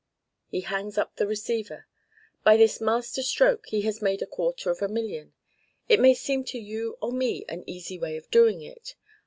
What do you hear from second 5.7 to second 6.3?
It may